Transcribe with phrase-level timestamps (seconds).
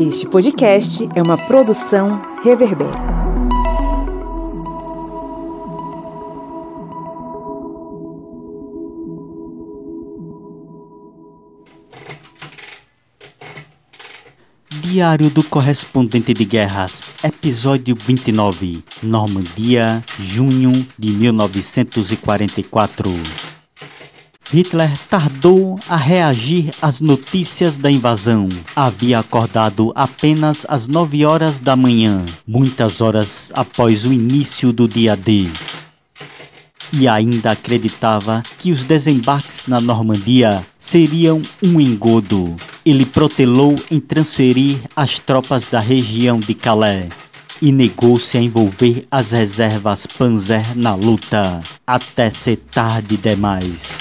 [0.00, 2.88] Este podcast é uma produção Reverber.
[14.70, 23.10] Diário do Correspondente de Guerras, episódio 29, Normandia, junho de 1944.
[24.52, 28.48] Hitler tardou a reagir às notícias da invasão.
[28.74, 35.16] Havia acordado apenas às 9 horas da manhã, muitas horas após o início do dia
[35.16, 35.46] D.
[36.92, 42.56] E ainda acreditava que os desembarques na Normandia seriam um engodo.
[42.84, 47.08] Ele protelou em transferir as tropas da região de Calais
[47.62, 53.99] e negou-se a envolver as reservas Panzer na luta, até ser tarde demais.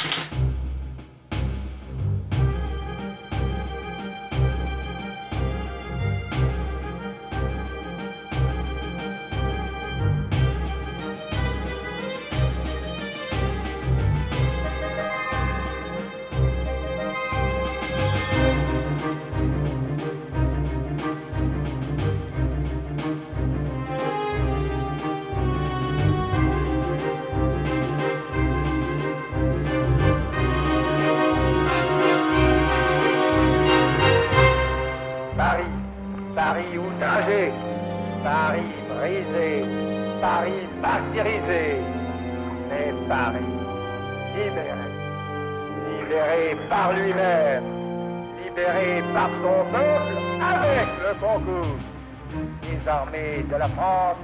[53.38, 54.18] De la France,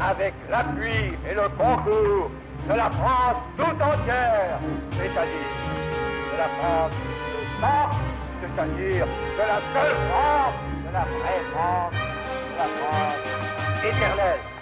[0.00, 2.30] avec l'appui et le concours
[2.68, 4.58] de la France tout entière,
[4.92, 5.54] c'est-à-dire
[6.32, 6.92] de la France
[7.30, 8.08] de
[8.40, 10.54] c'est-à-dire de la seule France,
[10.86, 13.18] de la vraie France, de la France
[13.84, 14.57] éternel.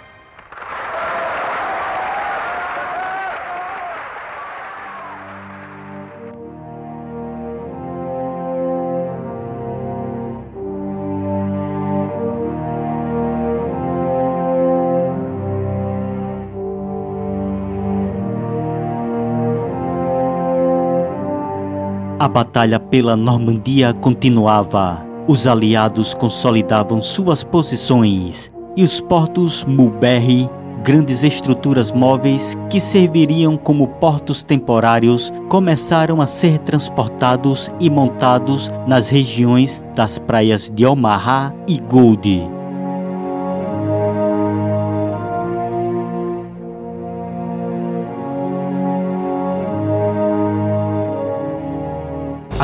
[22.27, 25.01] A batalha pela Normandia continuava.
[25.29, 30.49] Os aliados consolidavam suas posições e os portos Mulberry,
[30.83, 39.07] grandes estruturas móveis que serviriam como portos temporários, começaram a ser transportados e montados nas
[39.07, 42.56] regiões das praias de Omaha e Gold.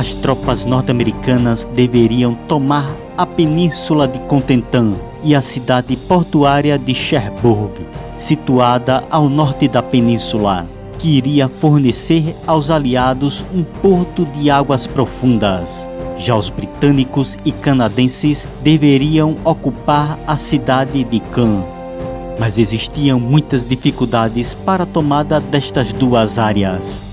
[0.04, 7.72] As tropas norte-americanas deveriam tomar a península de Contentan e a cidade portuária de Cherbourg,
[8.18, 10.68] situada ao norte da península,
[11.00, 15.88] que iria fornecer aos aliados um porto de águas profundas.
[16.18, 21.64] Já os britânicos e canadenses deveriam ocupar a cidade de Caen.
[22.38, 27.13] Mas existiam muitas dificuldades para a tomada destas duas áreas.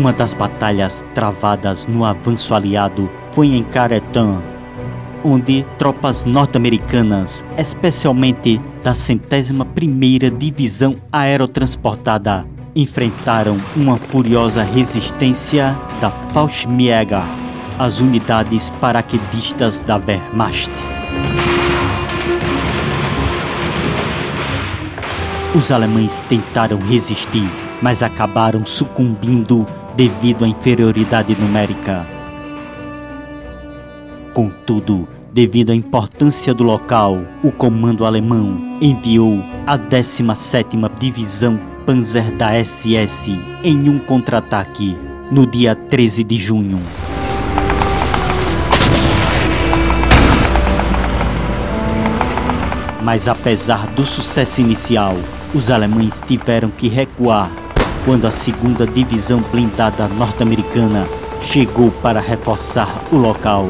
[0.00, 4.40] Uma das batalhas travadas no avanço aliado foi em Caretan,
[5.22, 17.22] onde tropas norte-americanas, especialmente da centésima primeira divisão aerotransportada, enfrentaram uma furiosa resistência da Fallschirmjäger,
[17.78, 20.70] as unidades paraquedistas da Wehrmacht.
[25.54, 27.46] Os alemães tentaram resistir,
[27.82, 29.66] mas acabaram sucumbindo
[29.96, 32.06] devido à inferioridade numérica.
[34.32, 42.52] Contudo, devido à importância do local, o comando alemão enviou a 17ª Divisão Panzer da
[42.52, 43.30] SS
[43.64, 44.96] em um contra-ataque
[45.30, 46.78] no dia 13 de junho.
[53.02, 55.16] Mas apesar do sucesso inicial,
[55.54, 57.50] os alemães tiveram que recuar
[58.04, 61.06] quando a segunda divisão blindada norte-americana
[61.40, 63.68] chegou para reforçar o local.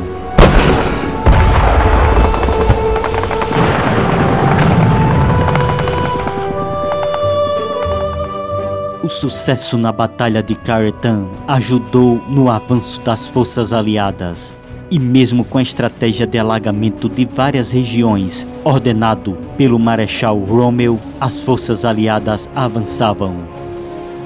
[9.02, 14.54] O sucesso na Batalha de Caretan ajudou no avanço das forças aliadas.
[14.90, 21.40] E mesmo com a estratégia de alagamento de várias regiões, ordenado pelo Marechal Rommel, as
[21.40, 23.59] forças aliadas avançavam.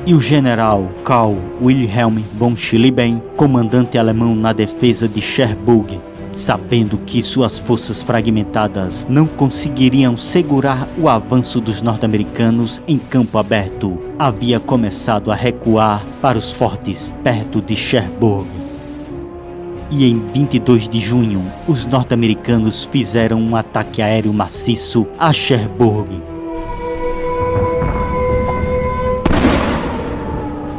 [0.07, 5.99] E o general Karl Wilhelm von Schlieffen, comandante alemão na defesa de Cherbourg,
[6.31, 13.99] sabendo que suas forças fragmentadas não conseguiriam segurar o avanço dos norte-americanos em campo aberto,
[14.19, 18.47] havia começado a recuar para os fortes perto de Cherbourg.
[19.91, 26.34] E em 22 de junho, os norte-americanos fizeram um ataque aéreo maciço a Cherbourg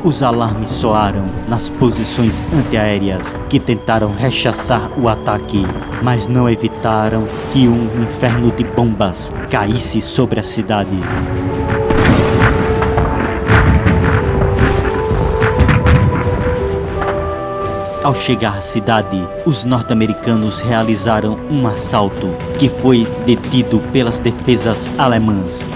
[0.05, 5.65] Os alarmes soaram nas posições antiaéreas que tentaram rechaçar o ataque,
[6.03, 10.95] mas não evitaram que um inferno de bombas caísse sobre a cidade.
[18.03, 22.27] Ao chegar à cidade, os norte-americanos realizaram um assalto
[22.59, 25.67] que foi detido pelas defesas alemãs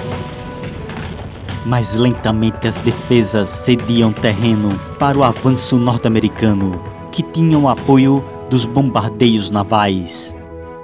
[1.69, 6.81] mas lentamente as defesas cediam terreno para o avanço norte-americano,
[7.11, 10.35] que tinha o apoio dos bombardeios navais.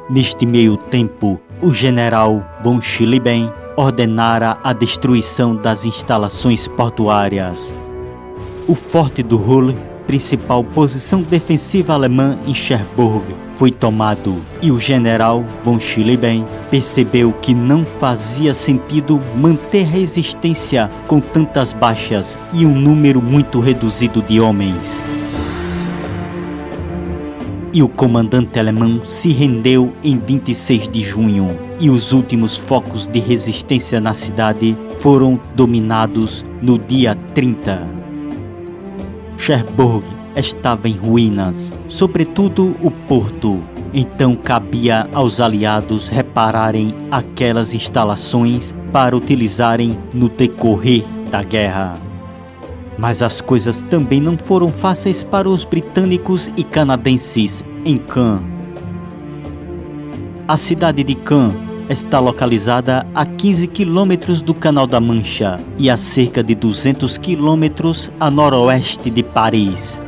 [0.08, 7.74] Neste meio tempo, o general von Schlieffen ordenara a destruição das instalações portuárias.
[8.68, 9.74] O forte do Hull
[10.06, 13.26] principal posição defensiva alemã em Cherbourg
[13.56, 21.20] foi tomado e o general von Schlieffen percebeu que não fazia sentido manter resistência com
[21.20, 25.02] tantas baixas e um número muito reduzido de homens.
[27.74, 33.20] E o comandante alemão se rendeu em 26 de junho, e os últimos focos de
[33.20, 37.86] resistência na cidade foram dominados no dia 30.
[39.38, 43.62] Cherbourg estava em ruínas, sobretudo o porto.
[43.94, 51.96] Então cabia aos aliados repararem aquelas instalações para utilizarem no decorrer da guerra.
[52.98, 58.40] Mas as coisas também não foram fáceis para os britânicos e canadenses em Caen.
[60.48, 61.52] A cidade de Caen
[61.90, 68.12] está localizada a 15 quilômetros do Canal da Mancha e a cerca de 200 quilômetros
[68.20, 70.02] a noroeste de Paris.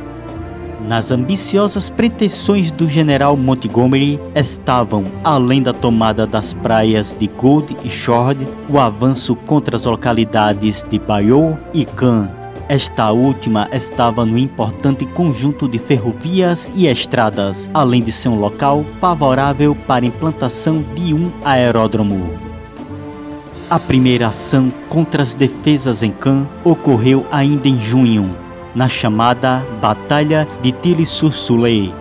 [0.88, 7.90] Nas ambiciosas pretensões do general Montgomery estavam, além da tomada das praias de Gold e
[7.90, 12.30] Shord, o avanço contra as localidades de Bayeux e Caen,
[12.70, 18.82] esta última estava no importante conjunto de ferrovias e estradas, além de ser um local
[18.98, 22.30] favorável para a implantação de um aeródromo.
[23.68, 28.34] A primeira ação contra as defesas em Caen ocorreu ainda em junho,
[28.74, 31.94] na chamada Batalha de Tilly-sur-Soleil,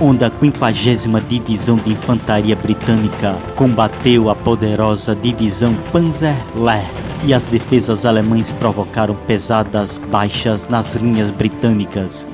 [0.00, 6.90] onde a 50 Divisão de Infantaria Britânica combateu a poderosa Divisão Panzer Lehr
[7.24, 12.26] e as defesas alemães provocaram pesadas baixas nas linhas britânicas,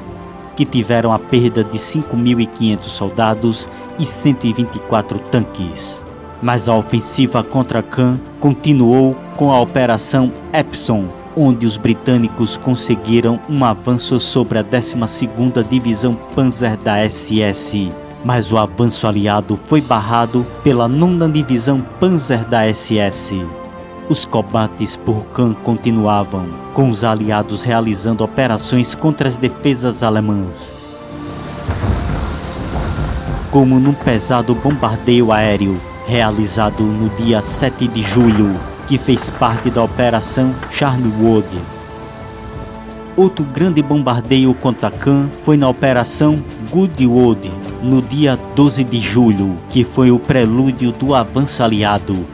[0.56, 6.02] que tiveram a perda de 5.500 soldados e 124 tanques.
[6.40, 13.64] Mas a ofensiva contra Caen continuou com a Operação Epsom, onde os britânicos conseguiram um
[13.64, 17.92] avanço sobre a 12ª Divisão Panzer da SS.
[18.24, 23.46] Mas o avanço aliado foi barrado pela 9 Divisão Panzer da SS.
[24.08, 30.74] Os combates por Caen continuavam, com os aliados realizando operações contra as defesas alemãs.
[33.52, 39.82] Como num pesado bombardeio aéreo realizado no dia 7 de julho, que fez parte da
[39.82, 41.46] Operação Charnwood.
[43.16, 47.50] Outro grande bombardeio contra Caen foi na Operação Goodwood,
[47.82, 52.26] no dia 12 de julho, que foi o prelúdio do avanço aliado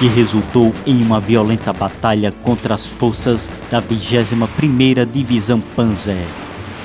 [0.00, 6.26] que resultou em uma violenta batalha contra as forças da 21ª Divisão Panzer.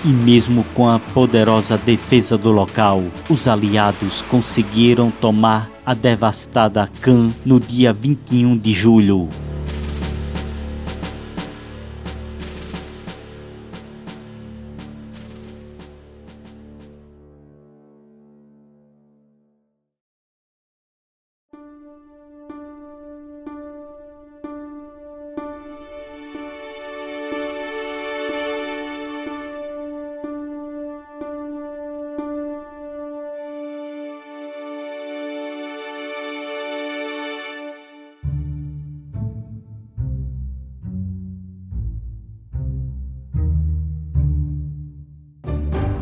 [0.03, 7.33] E mesmo com a poderosa defesa do local, os aliados conseguiram tomar a devastada Cannes
[7.45, 9.29] no dia 21 de julho.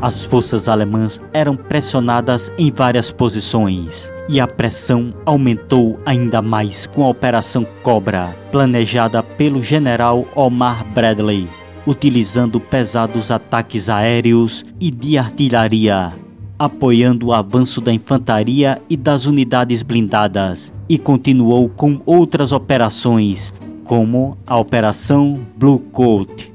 [0.04, 7.06] As forças alemãs eram pressionadas em várias posições e a pressão aumentou ainda mais com
[7.06, 11.48] a Operação Cobra, planejada pelo general Omar Bradley,
[11.88, 16.12] utilizando pesados ataques aéreos e de artilharia,
[16.60, 23.54] apoiando o avanço da infantaria e das unidades blindadas, e continuou com outras operações,
[23.86, 26.53] como a Operação Blue Coat.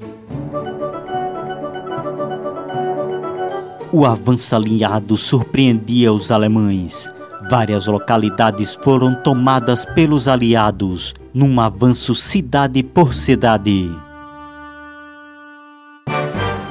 [3.90, 7.10] O avanço alinhado surpreendia os alemães.
[7.48, 13.90] Várias localidades foram tomadas pelos aliados, num avanço cidade por cidade.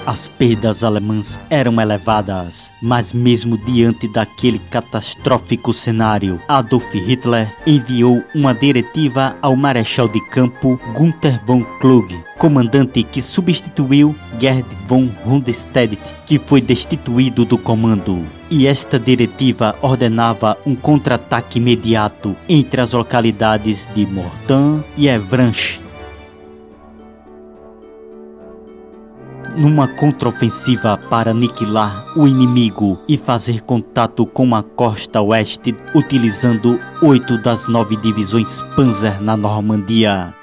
[0.08, 8.54] As perdas alemãs eram elevadas, mas mesmo diante daquele catastrófico cenário, Adolf Hitler enviou uma
[8.56, 16.40] diretiva ao marechal de campo Gunther von Klug, comandante que substituiu Gerd von Rundstedt, que
[16.40, 18.26] foi destituído do comando.
[18.50, 25.82] E esta diretiva ordenava um contra-ataque imediato entre as localidades de Mortain e Evranche,
[29.58, 37.42] numa contraofensiva para aniquilar o inimigo e fazer contato com a costa oeste, utilizando oito
[37.42, 40.34] das nove divisões Panzer na Normandia.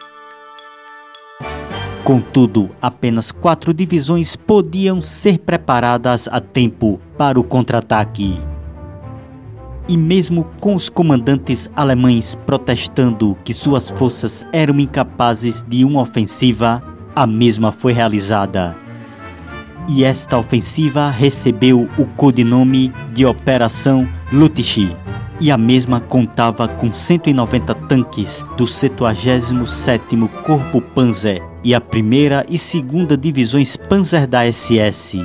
[2.02, 8.38] Contudo, apenas quatro divisões podiam ser preparadas a tempo para o contra-ataque.
[9.88, 16.82] E mesmo com os comandantes alemães protestando que suas forças eram incapazes de uma ofensiva,
[17.14, 18.83] a mesma foi realizada
[19.88, 24.94] e esta ofensiva recebeu o codinome de Operação Lutich,
[25.40, 32.58] e a mesma contava com 190 tanques do 77º Corpo Panzer e a primeira e
[32.58, 35.18] segunda divisões Panzer da SS.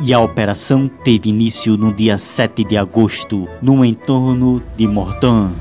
[0.00, 5.52] E a operação teve início no dia 7 de agosto, no entorno de Mortain.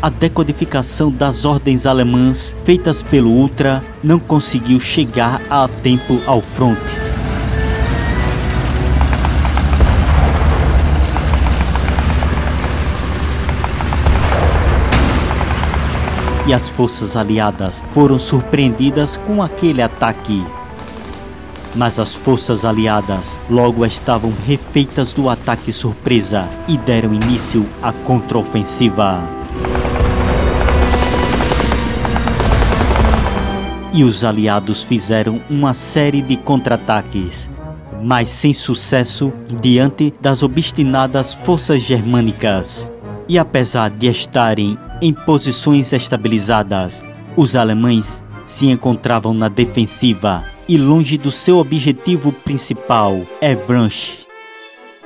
[0.00, 6.80] A decodificação das ordens alemãs feitas pelo Ultra não conseguiu chegar a tempo ao fronte.
[16.46, 20.42] E as forças aliadas foram surpreendidas com aquele ataque.
[21.74, 29.37] Mas as forças aliadas logo estavam refeitas do ataque surpresa e deram início à contraofensiva.
[33.98, 37.50] E os aliados fizeram uma série de contra-ataques,
[38.00, 42.88] mas sem sucesso diante das obstinadas forças germânicas.
[43.28, 47.02] E apesar de estarem em posições estabilizadas,
[47.36, 54.27] os alemães se encontravam na defensiva e longe do seu objetivo principal, Evranche.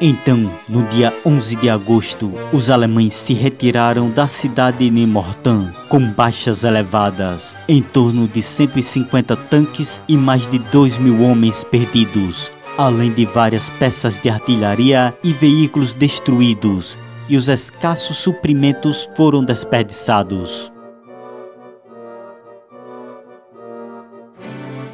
[0.05, 6.01] Então, no dia 11 de agosto, os alemães se retiraram da cidade de Mortain com
[6.01, 13.13] baixas elevadas, em torno de 150 tanques e mais de 2 mil homens perdidos, além
[13.13, 20.73] de várias peças de artilharia e veículos destruídos, e os escassos suprimentos foram desperdiçados.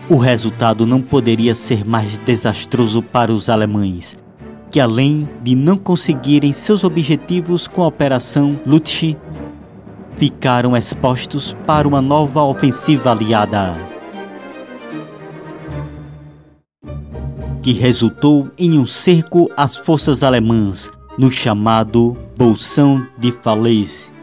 [0.06, 4.14] O resultado não poderia ser mais desastroso para os alemães
[4.70, 9.16] que além de não conseguirem seus objetivos com a Operação Lutsch,
[10.16, 13.74] ficaram expostos para uma nova ofensiva aliada.
[17.62, 24.17] Que resultou em um cerco às forças alemãs no chamado Bolsão de Falaise.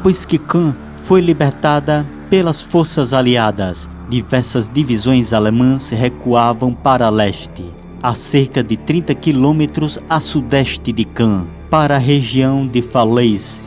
[0.00, 7.66] Depois que Caen foi libertada pelas forças aliadas, diversas divisões alemãs recuavam para leste,
[8.02, 13.60] a cerca de 30 quilômetros a sudeste de Caen, para a região de Falaise.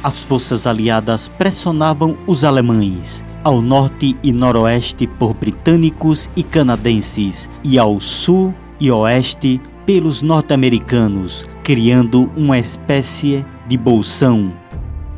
[0.00, 7.80] As forças aliadas pressionavam os alemães, ao norte e noroeste por britânicos e canadenses, e
[7.80, 14.52] ao sul e oeste pelos norte-americanos, criando uma espécie de bolsão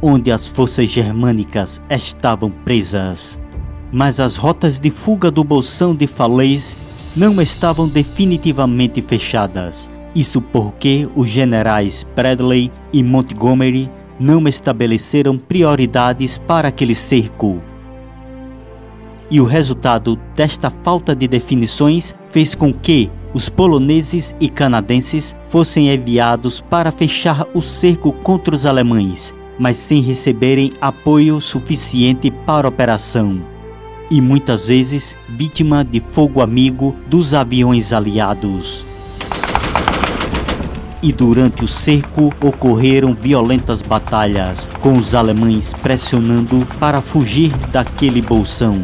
[0.01, 3.39] onde as forças germânicas estavam presas.
[3.93, 6.77] Mas as rotas de fuga do bolsão de Falaise
[7.17, 9.91] não estavam definitivamente fechadas.
[10.15, 17.61] Isso porque os generais Bradley e Montgomery não estabeleceram prioridades para aquele cerco
[19.31, 25.93] e o resultado desta falta de definições fez com que os poloneses e canadenses fossem
[25.93, 32.71] enviados para fechar o cerco contra os alemães, mas sem receberem apoio suficiente para a
[32.71, 33.39] operação,
[34.11, 38.87] e muitas vezes vítima de fogo amigo dos aviões aliados.
[41.03, 48.83] E durante o cerco ocorreram violentas batalhas, com os alemães pressionando para fugir daquele bolsão.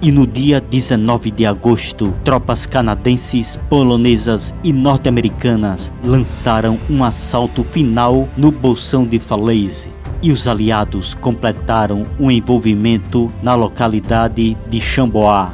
[0.00, 8.28] E no dia 19 de agosto, tropas canadenses, polonesas e norte-americanas lançaram um assalto final
[8.36, 9.90] no bolsão de Falaise.
[10.22, 15.48] E os aliados completaram o um envolvimento na localidade de Chambois.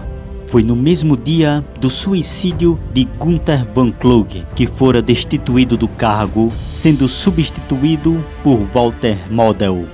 [0.47, 6.53] Foi no mesmo dia do suicídio de Gunther von Klug, que fora destituído do cargo,
[6.71, 9.94] sendo substituído por Walter Model.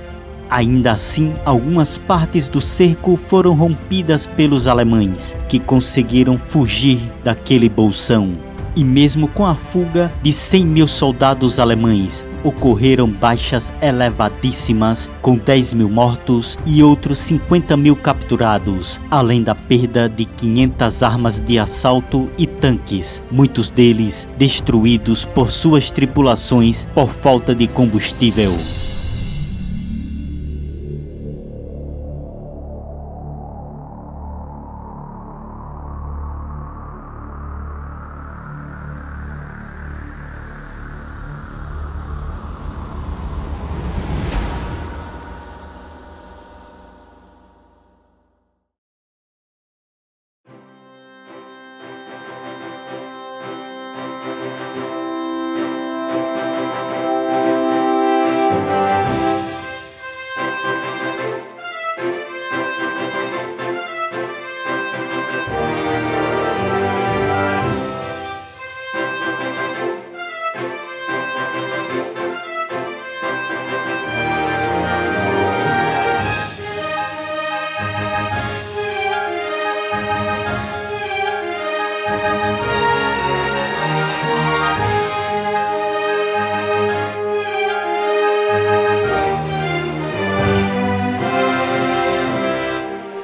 [0.51, 8.37] Ainda assim, algumas partes do cerco foram rompidas pelos alemães, que conseguiram fugir daquele bolsão.
[8.75, 15.73] E mesmo com a fuga de 100 mil soldados alemães, ocorreram baixas elevadíssimas, com 10
[15.73, 22.29] mil mortos e outros 50 mil capturados, além da perda de 500 armas de assalto
[22.37, 28.51] e tanques, muitos deles destruídos por suas tripulações por falta de combustível.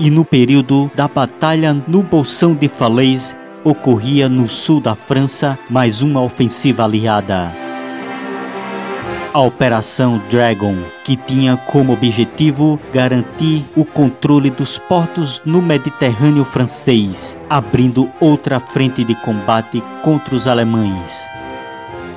[0.08, 6.02] E no período da Batalha no Bolsão de Falaise ocorria no sul da França mais
[6.02, 7.52] uma ofensiva aliada.
[9.34, 17.38] A Operação Dragon, que tinha como objetivo garantir o controle dos portos no Mediterrâneo francês,
[17.50, 21.20] abrindo outra frente de combate contra os alemães.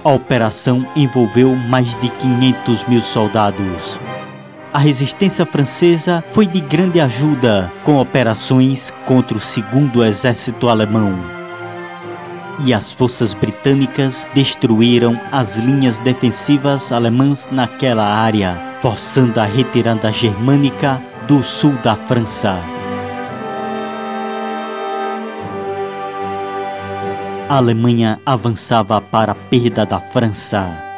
[0.05, 3.99] A operação envolveu mais de 500 mil soldados
[4.73, 11.13] a resistência francesa foi de grande ajuda com operações contra o segundo exército alemão.
[12.65, 21.01] E as forças britânicas destruíram as linhas defensivas alemãs naquela área, forçando a retirada germânica
[21.27, 22.59] do sul da França.
[27.49, 30.90] A Alemanha avançava para a perda da França.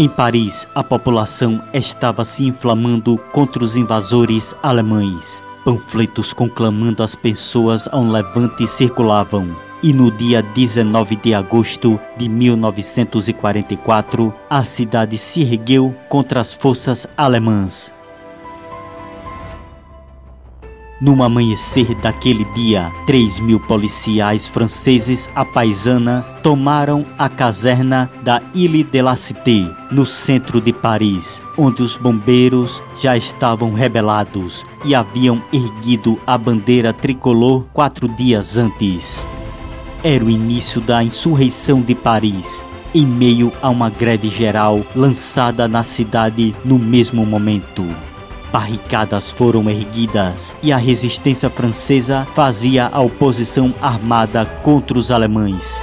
[0.00, 5.44] Em Paris, a população estava se inflamando contra os invasores alemães.
[5.62, 9.54] Panfletos conclamando as pessoas a um levante circulavam.
[9.82, 17.06] E no dia 19 de agosto de 1944, a cidade se ergueu contra as forças
[17.14, 17.92] alemãs.
[21.00, 28.84] No amanhecer daquele dia, 3 mil policiais franceses à paisana tomaram a caserna da Ile
[28.84, 35.42] de la Cité, no centro de Paris, onde os bombeiros já estavam rebelados e haviam
[35.50, 39.18] erguido a bandeira tricolor quatro dias antes.
[40.04, 42.62] Era o início da insurreição de Paris,
[42.94, 47.86] em meio a uma greve geral lançada na cidade no mesmo momento.
[48.52, 55.80] Barricadas foram erguidas e a resistência francesa fazia a oposição armada contra os alemães.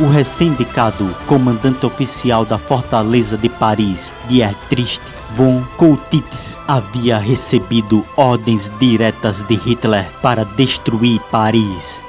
[0.00, 5.00] O recém-indicado comandante oficial da fortaleza de Paris, Dietrich
[5.34, 12.02] von Coutitz, havia recebido ordens diretas de Hitler para destruir Paris.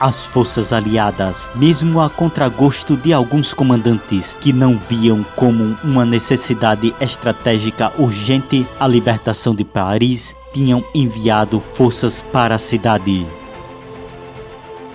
[0.00, 6.94] As forças aliadas, mesmo a contragosto de alguns comandantes que não viam como uma necessidade
[7.00, 13.26] estratégica urgente a libertação de Paris, tinham enviado forças para a cidade.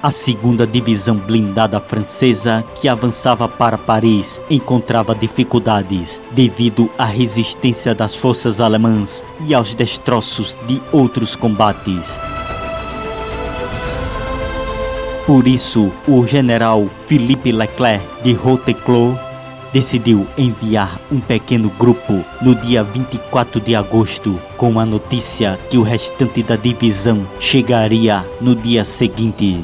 [0.02, 8.16] A segunda divisão blindada francesa, que avançava para Paris, encontrava dificuldades devido à resistência das
[8.16, 12.18] forças alemãs e aos destroços de outros combates.
[15.28, 19.20] Por isso, o general Philippe Leclerc de Routeclos
[19.74, 25.84] decidiu enviar um pequeno grupo no dia 24 de agosto com a notícia que o
[25.84, 29.62] restante da divisão chegaria no dia seguinte.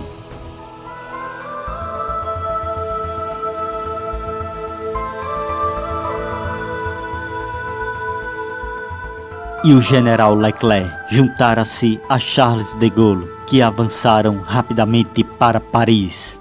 [9.66, 16.40] E o general Leclerc juntara-se a Charles de Gaulle, que avançaram rapidamente para Paris.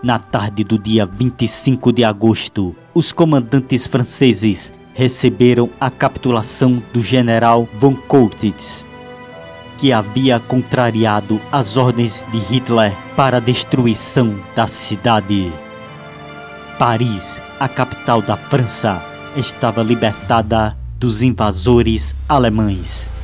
[0.00, 7.68] Na tarde do dia 25 de agosto, os comandantes franceses receberam a capitulação do general
[7.80, 8.86] von Coutitz,
[9.76, 15.52] que havia contrariado as ordens de Hitler para a destruição da cidade.
[16.78, 19.02] Paris, a capital da França,
[19.36, 23.15] estava libertada dos invasores alemães.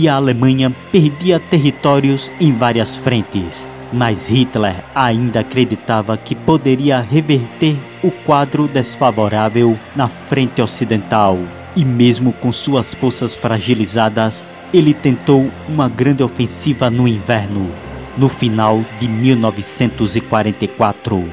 [0.00, 3.68] E a Alemanha perdia territórios em várias frentes.
[3.92, 11.38] Mas Hitler ainda acreditava que poderia reverter o quadro desfavorável na frente ocidental.
[11.76, 17.70] E mesmo com suas forças fragilizadas, ele tentou uma grande ofensiva no inverno,
[18.16, 21.28] no final de 1944.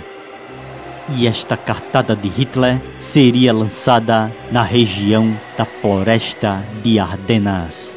[1.15, 7.96] E esta cartada de Hitler seria lançada na região da Floresta de Ardenas.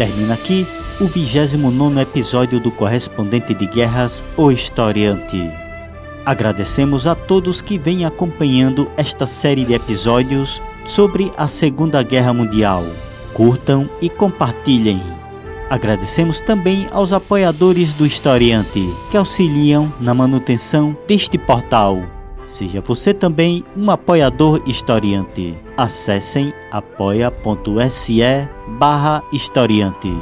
[0.00, 0.66] Termina aqui
[0.98, 5.50] o 29 episódio do Correspondente de Guerras, O Historiante.
[6.24, 12.82] Agradecemos a todos que vêm acompanhando esta série de episódios sobre a Segunda Guerra Mundial.
[13.34, 15.02] Curtam e compartilhem.
[15.68, 22.19] Agradecemos também aos apoiadores do Historiante que auxiliam na manutenção deste portal.
[22.50, 25.54] Seja você também um apoiador historiante.
[25.76, 28.20] Acessem apoia.se
[28.76, 30.12] barra historiante.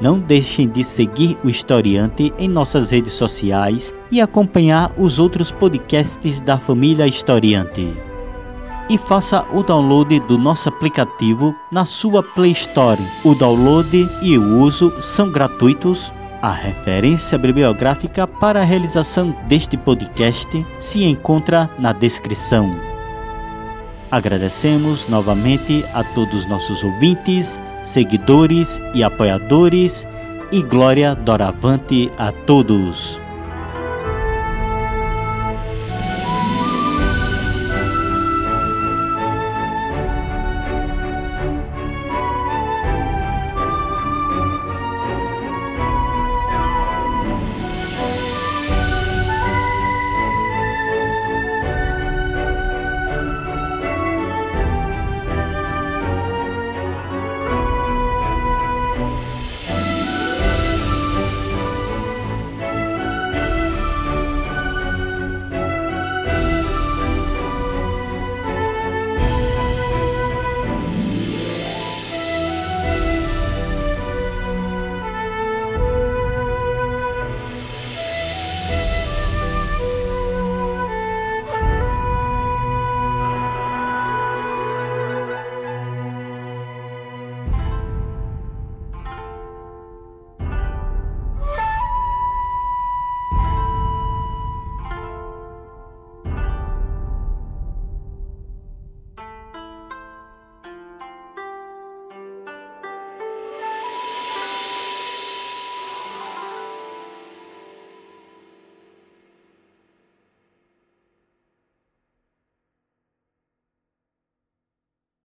[0.00, 6.40] Não deixem de seguir o Historiante em nossas redes sociais e acompanhar os outros podcasts
[6.40, 7.92] da família Historiante.
[8.88, 13.00] E faça o download do nosso aplicativo na sua Play Store.
[13.22, 16.10] O download e o uso são gratuitos.
[16.46, 20.46] A referência bibliográfica para a realização deste podcast
[20.78, 22.72] se encontra na descrição.
[24.08, 30.06] Agradecemos novamente a todos nossos ouvintes seguidores e apoiadores,
[30.52, 33.25] e glória doravante a todos.